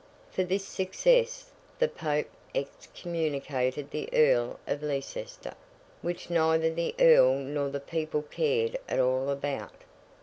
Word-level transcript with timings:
For 0.31 0.43
this 0.43 0.65
success, 0.65 1.51
the 1.77 1.87
Pope 1.87 2.25
excommunicated 2.55 3.91
the 3.91 4.09
Earl 4.11 4.59
of 4.65 4.81
Leicester: 4.81 5.53
which 6.01 6.27
neither 6.27 6.73
the 6.73 6.95
Earl 6.99 7.35
nor 7.35 7.69
the 7.69 7.79
people 7.79 8.23
cared 8.23 8.79
at 8.89 8.97
all 8.99 9.29
about. 9.29 9.83